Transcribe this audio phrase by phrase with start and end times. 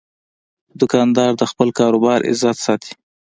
[0.79, 2.93] دوکاندار د خپل کاروبار عزت ساتي.